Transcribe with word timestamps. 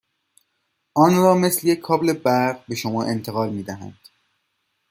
آن 0.95 1.17
را 1.17 1.35
مثل 1.35 1.67
یک 1.67 1.79
کابل 1.79 2.13
برق 2.13 2.65
به 2.67 2.75
شما 2.75 3.03
انتقال 3.03 3.49
میدهند. 3.53 3.99